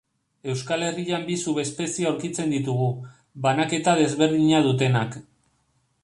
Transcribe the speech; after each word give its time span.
Euskal 0.51 0.83
Herrian 0.85 1.25
bi 1.25 1.33
subespezie 1.49 2.07
aurkitzen 2.11 2.53
ditugu, 2.55 2.87
banaketa 3.47 3.93
desberdina 3.99 4.63
dutenak. 4.69 5.19